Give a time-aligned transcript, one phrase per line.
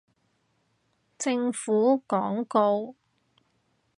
[1.19, 2.95] 政府廣告